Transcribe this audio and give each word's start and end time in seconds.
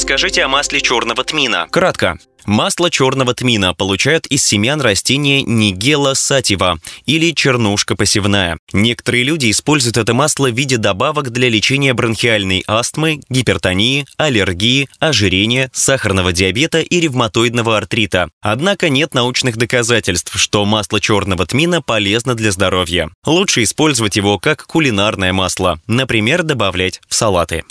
Расскажите 0.00 0.42
о 0.44 0.48
масле 0.48 0.80
черного 0.80 1.22
тмина. 1.24 1.68
Кратко. 1.70 2.18
Масло 2.46 2.90
черного 2.90 3.34
тмина 3.34 3.74
получают 3.74 4.26
из 4.28 4.42
семян 4.42 4.80
растения 4.80 5.42
нигела 5.42 6.14
сатива 6.14 6.78
или 7.04 7.32
чернушка 7.32 7.96
посевная. 7.96 8.56
Некоторые 8.72 9.24
люди 9.24 9.50
используют 9.50 9.98
это 9.98 10.14
масло 10.14 10.48
в 10.48 10.56
виде 10.56 10.78
добавок 10.78 11.32
для 11.32 11.50
лечения 11.50 11.92
бронхиальной 11.92 12.64
астмы, 12.66 13.20
гипертонии, 13.28 14.06
аллергии, 14.16 14.88
ожирения, 15.00 15.70
сахарного 15.74 16.32
диабета 16.32 16.80
и 16.80 16.98
ревматоидного 16.98 17.76
артрита. 17.76 18.30
Однако 18.40 18.88
нет 18.88 19.12
научных 19.12 19.58
доказательств, 19.58 20.34
что 20.34 20.64
масло 20.64 20.98
черного 20.98 21.44
тмина 21.44 21.82
полезно 21.82 22.34
для 22.34 22.52
здоровья. 22.52 23.10
Лучше 23.26 23.64
использовать 23.64 24.16
его 24.16 24.38
как 24.38 24.64
кулинарное 24.64 25.34
масло, 25.34 25.78
например, 25.86 26.42
добавлять 26.42 27.02
в 27.06 27.14
салаты. 27.14 27.64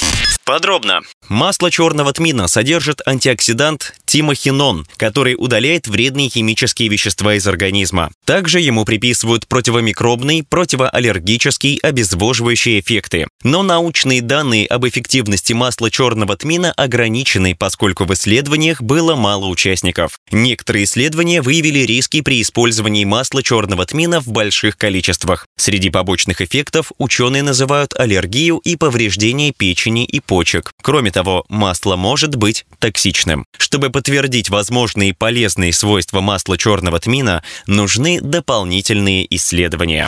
Подробно. 0.50 1.02
Масло 1.28 1.70
черного 1.70 2.12
тмина 2.12 2.48
содержит 2.48 3.08
антиоксидант 3.08 3.94
тимохинон, 4.10 4.88
который 4.98 5.36
удаляет 5.38 5.88
вредные 5.88 6.30
химические 6.30 6.90
вещества 6.90 7.36
из 7.36 7.46
организма. 7.46 8.10
Также 8.26 8.60
ему 8.60 8.84
приписывают 8.84 9.48
противомикробный, 9.48 10.44
противоаллергический, 10.44 11.78
обезвоживающие 11.78 12.80
эффекты. 12.80 13.28
Но 13.44 13.62
научные 13.62 14.24
данные 14.24 14.66
об 14.66 14.88
эффективности 14.88 15.54
масла 15.54 15.92
черного 15.92 16.36
тмина 16.36 16.72
ограничены, 16.72 17.56
поскольку 17.56 18.06
в 18.06 18.14
исследованиях 18.16 18.82
было 18.82 19.16
мало 19.16 19.46
участников. 19.46 20.20
Некоторые 20.32 20.86
исследования 20.86 21.44
выявили 21.44 21.80
риски 21.80 22.22
при 22.22 22.42
использовании 22.42 23.06
масла 23.06 23.44
черного 23.44 23.86
тмина 23.86 24.22
в 24.22 24.28
больших 24.28 24.76
количествах. 24.76 25.46
Среди 25.56 25.92
побочных 25.92 26.42
эффектов 26.42 26.92
ученые 26.98 27.44
называют 27.44 27.94
аллергию 27.94 28.58
и 28.58 28.76
повреждение 28.76 29.54
печени 29.56 30.04
и 30.04 30.20
почек. 30.20 30.72
Кроме 30.82 31.12
того, 31.12 31.46
масло 31.48 31.96
может 31.96 32.36
быть 32.38 32.66
токсичным. 32.80 33.46
Чтобы 33.58 33.92
подтвердить 34.00 34.50
возможные 34.50 35.14
полезные 35.14 35.74
свойства 35.74 36.22
масла 36.22 36.58
черного 36.58 37.02
тмина, 37.02 37.44
нужны 37.68 38.22
дополнительные 38.22 39.28
исследования. 39.36 40.08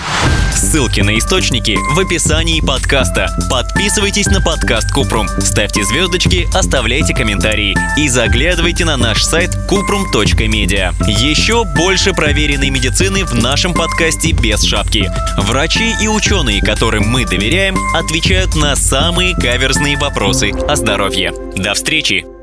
Ссылки 0.55 1.01
на 1.01 1.17
источники 1.17 1.77
в 1.93 1.99
описании 1.99 2.61
подкаста. 2.61 3.29
Подписывайтесь 3.51 4.27
на 4.27 4.39
подкаст 4.39 4.89
Купрум, 4.93 5.27
ставьте 5.27 5.83
звездочки, 5.83 6.47
оставляйте 6.55 7.13
комментарии 7.13 7.75
и 7.97 8.07
заглядывайте 8.07 8.85
на 8.85 8.95
наш 8.95 9.23
сайт 9.23 9.49
kuprum.media. 9.69 10.93
Еще 11.09 11.65
больше 11.65 12.13
проверенной 12.13 12.69
медицины 12.69 13.25
в 13.25 13.33
нашем 13.33 13.73
подкасте 13.73 14.31
без 14.31 14.63
шапки. 14.63 15.11
Врачи 15.37 15.95
и 16.01 16.07
ученые, 16.07 16.61
которым 16.61 17.09
мы 17.09 17.25
доверяем, 17.25 17.75
отвечают 17.93 18.55
на 18.55 18.77
самые 18.77 19.35
каверзные 19.35 19.97
вопросы 19.97 20.51
о 20.51 20.77
здоровье. 20.77 21.33
До 21.57 21.73
встречи! 21.73 22.40